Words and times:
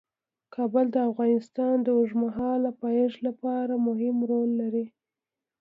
کابل 0.55 0.85
د 0.93 0.97
افغانستان 1.09 1.75
د 1.83 1.87
اوږدمهاله 1.97 2.69
پایښت 2.83 3.19
لپاره 3.27 3.73
مهم 3.87 4.15
رول 4.29 4.49
لري. 4.61 4.85